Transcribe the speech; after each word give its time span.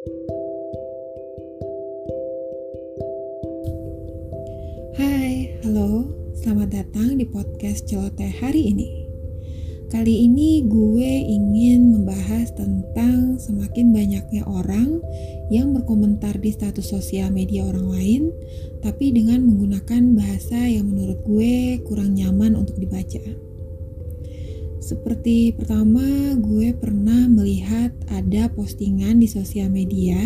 Hai, 0.00 0.08
halo, 5.60 6.08
selamat 6.40 6.72
datang 6.72 7.20
di 7.20 7.28
podcast 7.28 7.84
celoteh 7.84 8.32
hari 8.40 8.72
ini. 8.72 9.04
Kali 9.92 10.24
ini 10.24 10.64
gue 10.64 11.04
ingin 11.04 11.92
membahas 11.92 12.48
tentang 12.56 13.36
semakin 13.36 13.92
banyaknya 13.92 14.48
orang 14.48 15.04
yang 15.52 15.76
berkomentar 15.76 16.40
di 16.40 16.48
status 16.48 16.88
sosial 16.88 17.28
media 17.28 17.68
orang 17.68 17.92
lain, 17.92 18.32
tapi 18.80 19.12
dengan 19.12 19.44
menggunakan 19.44 20.16
bahasa 20.16 20.64
yang 20.64 20.88
menurut 20.88 21.20
gue 21.28 21.76
kurang 21.84 22.16
nyaman 22.16 22.56
untuk 22.56 22.80
dibaca. 22.80 23.49
Seperti 24.80 25.52
pertama, 25.52 26.32
gue 26.40 26.72
pernah 26.72 27.28
melihat 27.28 27.92
ada 28.08 28.48
postingan 28.48 29.20
di 29.20 29.28
sosial 29.28 29.68
media 29.68 30.16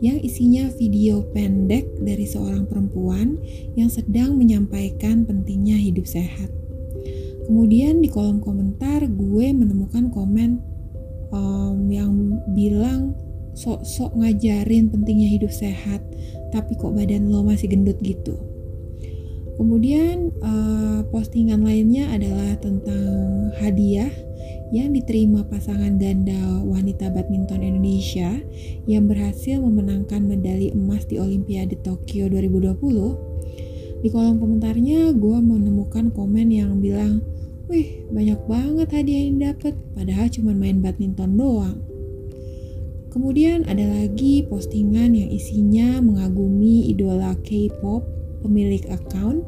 yang 0.00 0.16
isinya 0.24 0.72
video 0.72 1.20
pendek 1.36 1.84
dari 2.00 2.24
seorang 2.24 2.64
perempuan 2.64 3.36
yang 3.76 3.92
sedang 3.92 4.40
menyampaikan 4.40 5.28
pentingnya 5.28 5.76
hidup 5.76 6.08
sehat. 6.08 6.48
Kemudian 7.44 8.00
di 8.00 8.08
kolom 8.08 8.40
komentar 8.40 9.04
gue 9.04 9.46
menemukan 9.52 10.08
komen 10.08 10.64
um, 11.28 11.84
yang 11.92 12.40
bilang 12.56 13.12
sok-sok 13.52 14.16
ngajarin 14.16 14.88
pentingnya 14.88 15.28
hidup 15.28 15.52
sehat, 15.52 16.00
tapi 16.56 16.72
kok 16.80 16.96
badan 16.96 17.28
lo 17.28 17.44
masih 17.44 17.68
gendut 17.68 18.00
gitu. 18.00 18.53
Kemudian 19.54 20.34
uh, 20.42 21.06
postingan 21.14 21.62
lainnya 21.62 22.10
adalah 22.10 22.58
tentang 22.58 23.54
hadiah 23.62 24.10
yang 24.74 24.90
diterima 24.90 25.46
pasangan 25.46 25.94
ganda 25.94 26.58
wanita 26.66 27.06
badminton 27.14 27.62
Indonesia 27.62 28.42
yang 28.90 29.06
berhasil 29.06 29.62
memenangkan 29.62 30.26
medali 30.26 30.74
emas 30.74 31.06
di 31.06 31.22
Olimpiade 31.22 31.78
Tokyo 31.86 32.26
2020. 32.26 34.02
Di 34.02 34.10
kolom 34.10 34.42
komentarnya 34.42 35.14
gue 35.14 35.38
menemukan 35.38 36.10
komen 36.10 36.50
yang 36.50 36.82
bilang, 36.82 37.22
Wih, 37.70 38.04
banyak 38.10 38.36
banget 38.50 38.88
hadiah 38.90 39.22
yang 39.30 39.38
dapat, 39.40 39.78
padahal 39.94 40.26
cuma 40.28 40.52
main 40.52 40.82
badminton 40.82 41.38
doang. 41.38 41.78
Kemudian 43.14 43.62
ada 43.70 43.86
lagi 43.86 44.42
postingan 44.42 45.14
yang 45.14 45.30
isinya 45.30 46.02
mengagumi 46.02 46.90
idola 46.90 47.38
K-pop 47.46 48.23
pemilik 48.44 48.84
account 48.92 49.40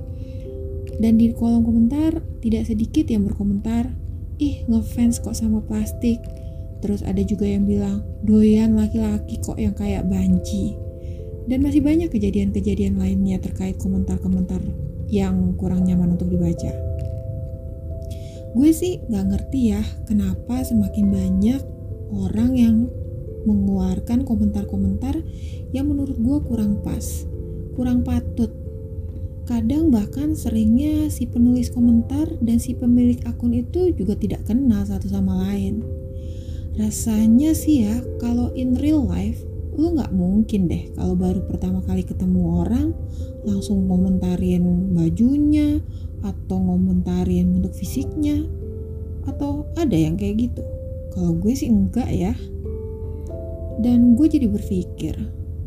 dan 0.96 1.20
di 1.20 1.28
kolom 1.36 1.60
komentar 1.60 2.24
tidak 2.40 2.64
sedikit 2.64 3.04
yang 3.12 3.28
berkomentar, 3.28 3.92
ih 4.40 4.64
ngefans 4.64 5.20
kok 5.20 5.36
sama 5.36 5.60
plastik. 5.60 6.24
Terus 6.80 7.04
ada 7.04 7.20
juga 7.20 7.44
yang 7.48 7.68
bilang, 7.68 8.04
doyan 8.24 8.76
laki-laki 8.76 9.40
kok 9.44 9.60
yang 9.60 9.76
kayak 9.76 10.08
banci. 10.08 10.76
Dan 11.46 11.62
masih 11.62 11.84
banyak 11.84 12.10
kejadian-kejadian 12.10 12.98
lainnya 12.98 13.38
terkait 13.38 13.78
komentar-komentar 13.78 14.58
yang 15.06 15.54
kurang 15.60 15.86
nyaman 15.86 16.18
untuk 16.18 16.32
dibaca. 16.32 16.72
Gue 18.56 18.72
sih 18.72 19.04
gak 19.12 19.30
ngerti 19.30 19.76
ya 19.76 19.82
kenapa 20.08 20.64
semakin 20.64 21.12
banyak 21.12 21.60
orang 22.08 22.50
yang 22.56 22.76
mengeluarkan 23.46 24.24
komentar-komentar 24.26 25.20
yang 25.70 25.86
menurut 25.86 26.16
gue 26.18 26.38
kurang 26.48 26.80
pas, 26.82 27.04
kurang 27.76 28.02
patut. 28.02 28.65
Kadang 29.46 29.94
bahkan 29.94 30.34
seringnya 30.34 31.06
si 31.06 31.30
penulis 31.30 31.70
komentar 31.70 32.26
dan 32.42 32.58
si 32.58 32.74
pemilik 32.74 33.22
akun 33.24 33.54
itu 33.54 33.94
juga 33.94 34.18
tidak 34.18 34.42
kenal 34.44 34.82
satu 34.82 35.06
sama 35.06 35.46
lain. 35.46 35.86
Rasanya 36.76 37.54
sih 37.54 37.86
ya, 37.86 38.02
kalau 38.18 38.52
in 38.58 38.74
real 38.76 39.06
life, 39.06 39.40
lu 39.78 39.96
nggak 39.96 40.12
mungkin 40.12 40.68
deh 40.68 40.92
kalau 40.98 41.14
baru 41.14 41.40
pertama 41.46 41.80
kali 41.86 42.04
ketemu 42.04 42.66
orang 42.66 42.90
langsung 43.46 43.86
komentarin 43.86 44.92
bajunya, 44.92 45.78
atau 46.26 46.58
ngomentarin 46.58 47.58
bentuk 47.58 47.74
fisiknya 47.76 48.46
atau 49.26 49.66
ada 49.78 49.94
yang 49.94 50.18
kayak 50.18 50.50
gitu 50.50 50.62
kalau 51.14 51.34
gue 51.34 51.52
sih 51.54 51.70
enggak 51.70 52.08
ya 52.10 52.34
dan 53.82 54.14
gue 54.18 54.26
jadi 54.26 54.46
berpikir 54.50 55.14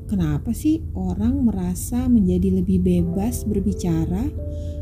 kenapa 0.09 0.49
sih 0.51 0.81
orang 0.97 1.45
merasa 1.45 2.09
menjadi 2.09 2.59
lebih 2.59 2.81
bebas 2.81 3.45
berbicara 3.45 4.25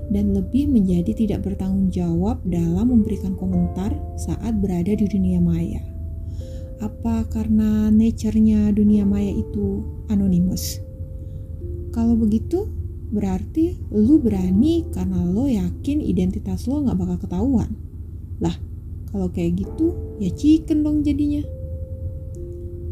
dan 0.07 0.31
lebih 0.31 0.71
menjadi 0.71 1.11
tidak 1.11 1.43
bertanggung 1.43 1.91
jawab 1.91 2.39
dalam 2.47 2.95
memberikan 2.95 3.35
komentar 3.35 3.91
saat 4.15 4.55
berada 4.63 4.95
di 4.95 5.03
dunia 5.03 5.43
maya 5.43 5.83
apa 6.79 7.27
karena 7.27 7.91
nature-nya 7.91 8.71
dunia 8.71 9.03
maya 9.03 9.35
itu 9.35 9.83
anonimus 10.07 10.79
kalau 11.91 12.15
begitu 12.15 12.71
berarti 13.07 13.79
lu 13.89 14.19
berani 14.19 14.83
karena 14.91 15.23
lo 15.23 15.47
yakin 15.47 16.03
identitas 16.03 16.67
lo 16.67 16.83
gak 16.83 16.99
bakal 16.99 17.17
ketahuan. 17.23 17.71
Lah, 18.43 18.53
kalau 19.09 19.31
kayak 19.31 19.63
gitu 19.63 19.95
ya 20.19 20.29
chicken 20.35 20.83
dong 20.83 21.01
jadinya. 21.01 21.41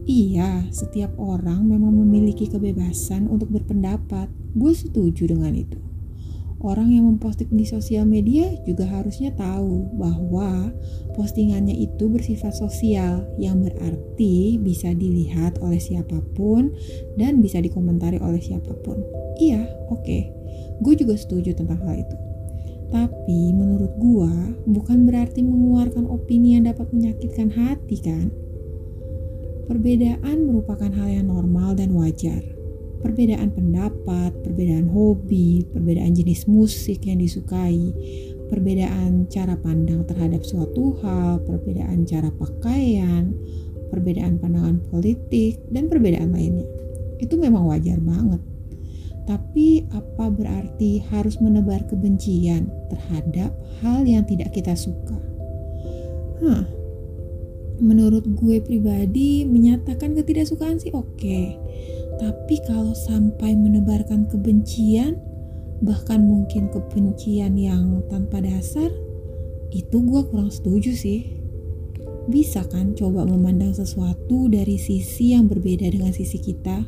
Iya, 0.05 0.69
setiap 0.69 1.17
orang 1.17 1.65
memang 1.65 1.97
memiliki 1.97 2.45
kebebasan 2.45 3.25
untuk 3.25 3.49
berpendapat. 3.49 4.29
Gue 4.53 4.71
setuju 4.77 5.25
dengan 5.33 5.57
itu 5.57 5.85
orang 6.65 6.89
yang 6.89 7.05
memposting 7.05 7.53
di 7.53 7.61
sosial 7.69 8.09
media 8.09 8.49
juga 8.65 8.89
harusnya 8.89 9.29
tahu 9.37 9.85
bahwa 10.01 10.73
postingannya 11.13 11.77
itu 11.77 12.09
bersifat 12.09 12.57
sosial 12.57 13.21
yang 13.37 13.61
berarti 13.61 14.57
bisa 14.57 14.89
dilihat 14.97 15.61
oleh 15.61 15.77
siapa 15.77 16.17
pun 16.33 16.73
dan 17.21 17.39
bisa 17.39 17.61
dikomentari 17.61 18.17
oleh 18.17 18.41
siapa 18.41 18.73
pun. 18.81 18.97
Iya, 19.37 19.61
oke. 19.93 20.01
Okay. 20.01 20.21
Gue 20.81 20.97
juga 20.97 21.15
setuju 21.15 21.53
tentang 21.53 21.79
hal 21.85 22.01
itu. 22.01 22.17
Tapi 22.89 23.53
menurut 23.53 23.93
gue 24.01 24.33
bukan 24.65 25.05
berarti 25.05 25.45
mengeluarkan 25.45 26.09
opini 26.09 26.57
yang 26.57 26.65
dapat 26.65 26.89
menyakitkan 26.89 27.53
hati 27.53 27.97
kan? 28.01 28.33
Perbedaan 29.65 30.45
merupakan 30.45 30.91
hal 30.93 31.07
yang 31.09 31.27
normal 31.33 31.73
dan 31.73 31.93
wajar 31.97 32.55
perbedaan 33.05 33.53
pendapat, 33.53 34.33
perbedaan 34.41 34.89
hobi, 34.89 35.61
perbedaan 35.69 36.17
jenis 36.17 36.49
musik 36.49 37.05
yang 37.05 37.21
disukai, 37.21 37.93
perbedaan 38.49 39.29
cara 39.29 39.53
pandang 39.61 40.01
terhadap 40.09 40.41
suatu 40.41 40.97
hal, 41.05 41.37
perbedaan 41.45 42.09
cara 42.09 42.33
pakaian, 42.33 43.29
perbedaan 43.93 44.41
pandangan 44.41 44.81
politik, 44.89 45.61
dan 45.69 45.85
perbedaan 45.85 46.33
lainnya. 46.33 46.65
Itu 47.21 47.37
memang 47.37 47.69
wajar 47.69 48.01
banget. 48.01 48.41
Tapi 49.29 49.85
apa 49.93 50.25
berarti 50.33 51.05
harus 51.13 51.37
menebar 51.37 51.85
kebencian 51.85 52.69
terhadap 52.89 53.53
hal 53.85 54.01
yang 54.05 54.25
tidak 54.25 54.49
kita 54.53 54.73
suka? 54.73 55.17
Hah, 56.41 56.65
menurut 57.79 58.23
gue 58.23 58.59
pribadi 58.63 59.43
menyatakan 59.43 60.15
ketidaksukaan 60.15 60.79
sih 60.79 60.91
oke. 60.95 61.15
Okay 61.15 61.59
tapi 62.15 62.63
kalau 62.63 62.95
sampai 62.95 63.55
menebarkan 63.55 64.31
kebencian, 64.31 65.19
bahkan 65.83 66.23
mungkin 66.23 66.71
kebencian 66.71 67.59
yang 67.59 67.99
tanpa 68.07 68.39
dasar, 68.39 68.87
itu 69.75 69.97
gue 69.99 70.21
kurang 70.31 70.51
setuju 70.51 70.95
sih. 70.95 71.27
Bisa 72.31 72.65
kan 72.65 72.95
coba 72.95 73.27
memandang 73.27 73.75
sesuatu 73.75 74.47
dari 74.49 74.79
sisi 74.79 75.35
yang 75.35 75.51
berbeda 75.51 75.91
dengan 75.91 76.15
sisi 76.15 76.39
kita? 76.39 76.87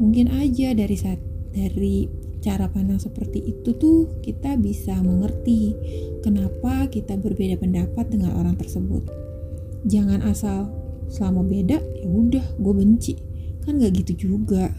Mungkin 0.00 0.32
aja 0.32 0.72
dari 0.72 0.96
saat 0.96 1.20
dari 1.52 2.08
cara 2.38 2.70
pandang 2.70 3.02
seperti 3.02 3.42
itu 3.42 3.74
tuh 3.76 4.22
kita 4.22 4.54
bisa 4.56 4.94
mengerti 5.02 5.74
kenapa 6.22 6.86
kita 6.86 7.18
berbeda 7.18 7.58
pendapat 7.60 8.08
dengan 8.08 8.34
orang 8.34 8.56
tersebut. 8.56 9.04
Jangan 9.86 10.24
asal 10.26 10.72
selama 11.08 11.46
beda 11.46 11.78
ya 11.78 12.08
udah 12.08 12.44
gue 12.58 12.74
benci. 12.74 13.14
Kan 13.62 13.78
gak 13.78 13.94
gitu 14.02 14.30
juga. 14.30 14.72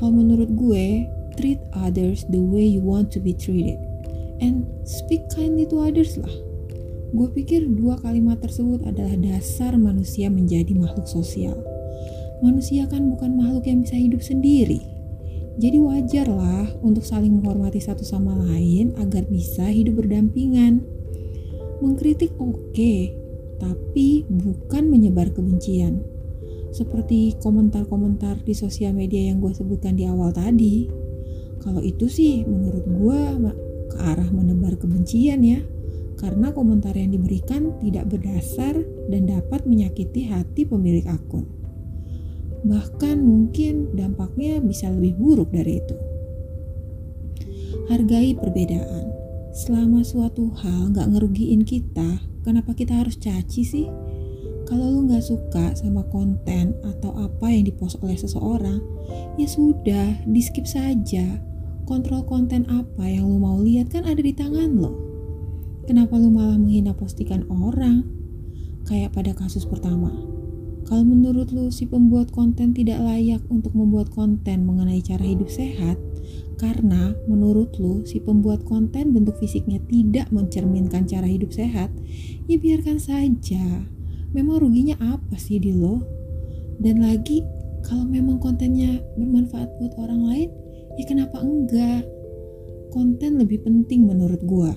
Kalau 0.00 0.16
menurut 0.16 0.48
gue 0.56 1.04
treat 1.36 1.60
others 1.76 2.24
the 2.32 2.40
way 2.40 2.64
you 2.64 2.80
want 2.80 3.12
to 3.12 3.20
be 3.20 3.36
treated. 3.36 3.76
And 4.40 4.64
speak 4.88 5.28
kindly 5.36 5.68
to 5.68 5.84
others 5.84 6.16
lah. 6.16 6.32
Gue 7.10 7.28
pikir 7.34 7.66
dua 7.66 7.98
kalimat 7.98 8.38
tersebut 8.38 8.86
adalah 8.86 9.18
dasar 9.18 9.74
manusia 9.76 10.30
menjadi 10.30 10.72
makhluk 10.72 11.10
sosial. 11.10 11.58
Manusia 12.40 12.88
kan 12.88 13.12
bukan 13.12 13.36
makhluk 13.36 13.68
yang 13.68 13.84
bisa 13.84 13.98
hidup 13.98 14.24
sendiri. 14.24 14.80
Jadi 15.60 15.76
wajar 15.76 16.24
lah 16.30 16.72
untuk 16.80 17.04
saling 17.04 17.36
menghormati 17.36 17.82
satu 17.82 18.00
sama 18.00 18.32
lain 18.48 18.96
agar 18.96 19.28
bisa 19.28 19.68
hidup 19.68 20.00
berdampingan. 20.00 20.80
Mengkritik 21.84 22.32
oke. 22.40 22.72
okay, 22.72 23.19
tapi 23.60 24.24
bukan 24.26 24.88
menyebar 24.88 25.30
kebencian 25.36 26.00
seperti 26.70 27.34
komentar-komentar 27.42 28.46
di 28.46 28.54
sosial 28.54 28.94
media 28.94 29.30
yang 29.30 29.42
gue 29.42 29.50
sebutkan 29.50 29.98
di 29.98 30.06
awal 30.06 30.30
tadi. 30.30 30.86
Kalau 31.60 31.82
itu 31.82 32.08
sih 32.08 32.46
menurut 32.46 32.86
gue 32.86 33.20
ke 33.90 33.96
arah 34.00 34.30
menebar 34.30 34.78
kebencian 34.78 35.42
ya, 35.44 35.60
karena 36.16 36.54
komentar 36.54 36.94
yang 36.94 37.12
diberikan 37.12 37.76
tidak 37.82 38.08
berdasar 38.08 38.80
dan 39.10 39.28
dapat 39.28 39.66
menyakiti 39.66 40.30
hati 40.30 40.64
pemilik 40.64 41.04
akun. 41.10 41.44
Bahkan 42.64 43.16
mungkin 43.18 43.92
dampaknya 43.96 44.62
bisa 44.62 44.88
lebih 44.88 45.18
buruk 45.18 45.50
dari 45.52 45.82
itu. 45.82 45.96
Hargai 47.90 48.38
perbedaan. 48.38 49.10
Selama 49.50 50.06
suatu 50.06 50.54
hal 50.62 50.94
nggak 50.94 51.10
ngerugiin 51.10 51.66
kita, 51.66 52.29
kenapa 52.42 52.72
kita 52.76 52.96
harus 52.96 53.16
caci 53.16 53.62
sih? 53.62 53.86
Kalau 54.70 54.86
lu 54.86 55.10
nggak 55.10 55.24
suka 55.24 55.74
sama 55.74 56.06
konten 56.14 56.78
atau 56.86 57.10
apa 57.18 57.50
yang 57.50 57.66
dipost 57.66 57.98
oleh 58.06 58.14
seseorang, 58.14 58.78
ya 59.34 59.48
sudah, 59.50 60.22
di 60.22 60.38
skip 60.38 60.62
saja. 60.62 61.42
Kontrol 61.90 62.22
konten 62.22 62.70
apa 62.70 63.02
yang 63.02 63.26
lu 63.26 63.42
mau 63.42 63.58
lihat 63.58 63.90
kan 63.90 64.06
ada 64.06 64.22
di 64.22 64.30
tangan 64.30 64.70
lo. 64.78 64.94
Kenapa 65.90 66.14
lu 66.14 66.30
malah 66.30 66.54
menghina 66.54 66.94
postingan 66.94 67.50
orang? 67.50 68.06
Kayak 68.86 69.10
pada 69.10 69.34
kasus 69.34 69.66
pertama. 69.66 70.14
Kalau 70.86 71.02
menurut 71.02 71.50
lu 71.50 71.70
si 71.74 71.90
pembuat 71.90 72.30
konten 72.30 72.70
tidak 72.70 73.02
layak 73.02 73.42
untuk 73.50 73.74
membuat 73.74 74.10
konten 74.14 74.66
mengenai 74.66 75.02
cara 75.02 75.22
hidup 75.26 75.50
sehat, 75.50 75.98
karena 76.60 77.16
menurut 77.24 77.72
lu 77.80 78.04
si 78.04 78.20
pembuat 78.20 78.62
konten 78.68 79.16
bentuk 79.16 79.40
fisiknya 79.40 79.80
tidak 79.88 80.28
mencerminkan 80.28 81.08
cara 81.08 81.24
hidup 81.24 81.50
sehat, 81.56 81.88
ya 82.44 82.56
biarkan 82.60 83.00
saja 83.00 83.88
memang 84.36 84.62
ruginya 84.62 84.96
apa 85.00 85.36
sih 85.40 85.58
di 85.58 85.72
lo? 85.72 86.04
Dan 86.80 87.00
lagi 87.00 87.44
kalau 87.84 88.04
memang 88.04 88.40
kontennya 88.40 89.00
bermanfaat 89.16 89.68
buat 89.80 89.92
orang 90.00 90.22
lain, 90.28 90.48
ya 91.00 91.04
kenapa 91.08 91.40
enggak? 91.40 92.04
Konten 92.90 93.38
lebih 93.38 93.62
penting 93.64 94.04
menurut 94.04 94.42
gua. 94.44 94.74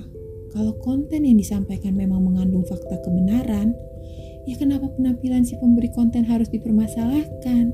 Kalau 0.54 0.78
konten 0.86 1.26
yang 1.26 1.36
disampaikan 1.36 1.98
memang 1.98 2.22
mengandung 2.22 2.62
fakta 2.64 3.02
kebenaran, 3.02 3.74
ya 4.46 4.54
kenapa 4.56 4.86
penampilan 4.94 5.42
si 5.44 5.58
pemberi 5.58 5.90
konten 5.92 6.24
harus 6.24 6.48
dipermasalahkan? 6.54 7.74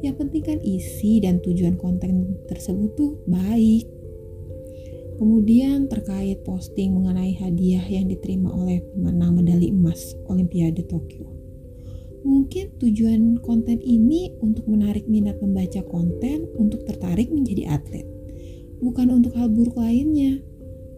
Yang 0.00 0.14
penting 0.24 0.42
kan 0.44 0.58
isi 0.64 1.20
dan 1.20 1.44
tujuan 1.44 1.76
konten 1.76 2.40
tersebut 2.48 2.90
tuh 2.96 3.12
baik. 3.28 3.84
Kemudian 5.20 5.84
terkait 5.92 6.40
posting 6.48 6.96
mengenai 6.96 7.36
hadiah 7.36 7.84
yang 7.84 8.08
diterima 8.08 8.48
oleh 8.48 8.80
pemenang 8.96 9.36
medali 9.36 9.68
emas 9.68 10.16
Olimpiade 10.24 10.88
Tokyo. 10.88 11.28
Mungkin 12.24 12.80
tujuan 12.80 13.40
konten 13.44 13.80
ini 13.84 14.32
untuk 14.40 14.64
menarik 14.68 15.04
minat 15.08 15.36
pembaca 15.36 15.84
konten 15.84 16.48
untuk 16.56 16.88
tertarik 16.88 17.28
menjadi 17.28 17.76
atlet. 17.76 18.08
Bukan 18.80 19.12
untuk 19.12 19.36
hal 19.36 19.52
buruk 19.52 19.76
lainnya. 19.76 20.40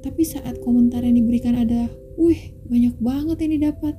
Tapi 0.02 0.22
saat 0.22 0.58
komentar 0.62 1.02
yang 1.02 1.18
diberikan 1.18 1.58
adalah, 1.58 1.90
wih 2.18 2.54
banyak 2.66 2.94
banget 2.98 3.38
yang 3.42 3.52
didapat, 3.58 3.94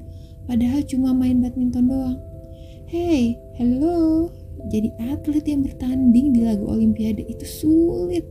padahal 0.47 0.83
cuma 0.83 1.15
main 1.15 1.39
badminton 1.39 1.87
doang. 1.87 2.19
Hey, 2.91 3.39
hello, 3.55 4.27
jadi 4.73 4.89
atlet 5.13 5.45
yang 5.45 5.61
bertanding 5.61 6.33
di 6.33 6.41
lagu 6.41 6.65
Olimpiade 6.65 7.21
itu 7.29 7.45
sulit 7.45 8.25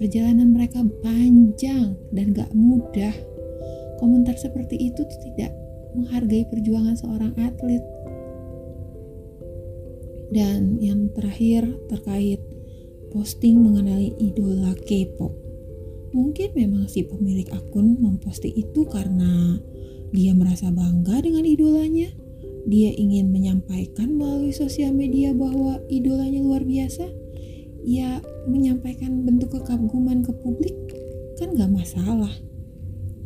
Perjalanan 0.00 0.56
mereka 0.56 0.80
panjang 1.04 1.92
dan 2.08 2.32
gak 2.32 2.48
mudah. 2.56 3.12
Komentar 4.00 4.32
seperti 4.32 4.88
itu 4.88 5.04
tuh 5.04 5.20
tidak 5.28 5.52
menghargai 5.92 6.48
perjuangan 6.48 6.96
seorang 6.96 7.36
atlet. 7.36 7.84
Dan 10.32 10.80
yang 10.80 11.12
terakhir 11.12 11.68
terkait 11.92 12.40
posting 13.12 13.60
mengenai 13.60 14.16
idola 14.16 14.72
K-pop. 14.72 15.36
Mungkin 16.16 16.56
memang 16.56 16.88
si 16.88 17.04
pemilik 17.04 17.52
akun 17.52 18.00
memposting 18.00 18.56
itu 18.56 18.88
karena 18.88 19.60
dia 20.16 20.32
merasa 20.32 20.72
bangga 20.72 21.20
dengan 21.20 21.44
idolanya. 21.44 22.08
Dia 22.68 22.92
ingin 22.92 23.32
menyampaikan 23.32 24.12
melalui 24.12 24.52
sosial 24.52 24.92
media 24.92 25.32
bahwa 25.32 25.80
idolanya 25.88 26.44
luar 26.44 26.64
biasa 26.64 27.08
ya 27.84 28.20
menyampaikan 28.44 29.24
bentuk 29.24 29.56
kekaguman 29.56 30.20
ke 30.20 30.32
publik 30.44 30.76
kan 31.40 31.56
gak 31.56 31.72
masalah. 31.72 32.32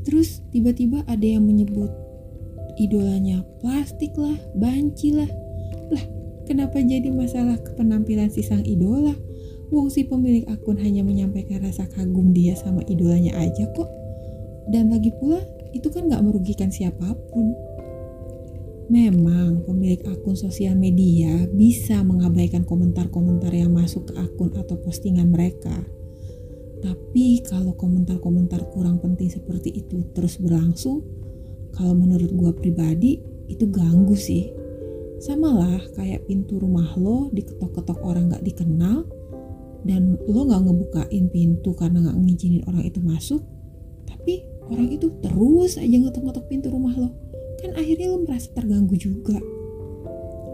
Terus 0.06 0.44
tiba-tiba 0.54 1.02
ada 1.10 1.24
yang 1.24 1.42
menyebut 1.42 1.90
idolanya 2.78 3.42
plastik 3.58 4.14
lah 4.14 4.38
banci 4.54 5.10
lah. 5.10 5.30
Lah 5.90 6.04
kenapa 6.46 6.78
jadi 6.78 7.10
masalah 7.10 7.58
ke 7.58 7.74
penampilan 7.74 8.30
si 8.30 8.46
sang 8.46 8.62
idola? 8.62 9.16
Wong 9.72 9.90
si 9.90 10.06
pemilik 10.06 10.46
akun 10.46 10.78
hanya 10.78 11.02
menyampaikan 11.02 11.64
rasa 11.64 11.88
kagum 11.90 12.30
dia 12.30 12.54
sama 12.54 12.84
idolanya 12.86 13.34
aja 13.34 13.66
kok. 13.74 13.90
Dan 14.70 14.94
lagi 14.94 15.10
pula 15.18 15.42
itu 15.74 15.90
kan 15.90 16.06
gak 16.06 16.22
merugikan 16.22 16.70
siapa 16.70 17.18
pun 17.34 17.50
Memang 18.84 19.64
pemilik 19.64 20.04
akun 20.04 20.36
sosial 20.36 20.76
media 20.76 21.48
bisa 21.48 22.04
mengabaikan 22.04 22.68
komentar-komentar 22.68 23.48
yang 23.56 23.72
masuk 23.72 24.12
ke 24.12 24.14
akun 24.20 24.52
atau 24.52 24.76
postingan 24.76 25.32
mereka. 25.32 25.72
Tapi 26.84 27.40
kalau 27.48 27.72
komentar-komentar 27.80 28.60
kurang 28.76 29.00
penting 29.00 29.32
seperti 29.32 29.72
itu 29.72 30.04
terus 30.12 30.36
berlangsung, 30.36 31.00
kalau 31.72 31.96
menurut 31.96 32.28
gue 32.28 32.52
pribadi 32.60 33.24
itu 33.48 33.64
ganggu 33.72 34.12
sih. 34.12 34.52
Sama 35.16 35.48
lah 35.56 35.80
kayak 35.96 36.28
pintu 36.28 36.60
rumah 36.60 36.92
lo 37.00 37.32
diketok-ketok 37.32 38.04
orang 38.04 38.36
gak 38.36 38.44
dikenal 38.44 39.08
dan 39.88 40.20
lo 40.28 40.44
gak 40.44 40.60
ngebukain 40.60 41.32
pintu 41.32 41.72
karena 41.72 42.04
gak 42.04 42.20
ngizinin 42.20 42.68
orang 42.68 42.84
itu 42.84 43.00
masuk, 43.00 43.40
tapi 44.04 44.44
orang 44.68 44.92
itu 44.92 45.08
terus 45.24 45.80
aja 45.80 45.96
ngetok-ngetok 45.96 46.44
pintu 46.52 46.68
rumah 46.68 46.92
lo 47.00 47.23
kan 47.64 47.72
akhirnya 47.80 48.12
lo 48.12 48.20
merasa 48.20 48.52
terganggu 48.52 48.92
juga. 49.00 49.40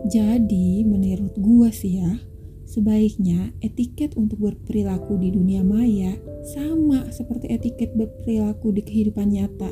Jadi 0.06 0.86
menurut 0.86 1.34
gue 1.36 1.68
sih 1.74 1.98
ya, 1.98 2.22
sebaiknya 2.64 3.50
etiket 3.60 4.14
untuk 4.14 4.40
berperilaku 4.40 5.18
di 5.18 5.34
dunia 5.34 5.66
maya 5.66 6.14
sama 6.46 7.10
seperti 7.10 7.50
etiket 7.52 7.92
berperilaku 7.98 8.72
di 8.72 8.86
kehidupan 8.86 9.34
nyata. 9.34 9.68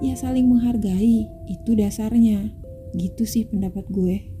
Ya 0.00 0.14
saling 0.14 0.48
menghargai, 0.48 1.26
itu 1.50 1.70
dasarnya. 1.76 2.54
Gitu 2.96 3.28
sih 3.28 3.44
pendapat 3.44 3.86
gue. 3.92 4.31